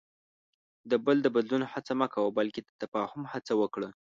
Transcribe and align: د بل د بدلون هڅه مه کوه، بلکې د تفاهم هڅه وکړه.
د 0.89 0.91
بل 1.05 1.17
د 1.23 1.27
بدلون 1.35 1.63
هڅه 1.73 1.91
مه 1.99 2.07
کوه، 2.13 2.29
بلکې 2.39 2.61
د 2.63 2.69
تفاهم 2.81 3.21
هڅه 3.31 3.53
وکړه. 3.61 3.89